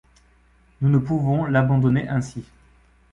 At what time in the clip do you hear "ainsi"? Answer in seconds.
2.09-2.43